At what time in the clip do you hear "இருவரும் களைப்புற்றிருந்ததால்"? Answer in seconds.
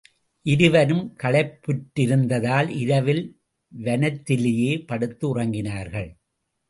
0.45-2.69